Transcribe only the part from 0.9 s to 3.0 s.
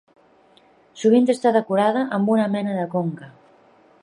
Sovint està decorada amb una mena de